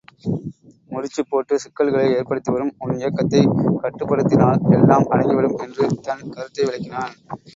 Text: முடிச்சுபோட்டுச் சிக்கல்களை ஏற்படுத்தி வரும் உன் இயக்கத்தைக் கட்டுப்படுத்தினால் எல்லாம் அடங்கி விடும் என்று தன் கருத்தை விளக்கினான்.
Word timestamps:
முடிச்சுபோட்டுச் 0.91 1.61
சிக்கல்களை 1.63 2.05
ஏற்படுத்தி 2.13 2.51
வரும் 2.51 2.73
உன் 2.79 2.95
இயக்கத்தைக் 2.95 3.53
கட்டுப்படுத்தினால் 3.83 4.63
எல்லாம் 4.71 5.07
அடங்கி 5.09 5.35
விடும் 5.35 5.57
என்று 5.57 5.85
தன் 6.01 6.29
கருத்தை 6.29 6.65
விளக்கினான். 6.65 7.15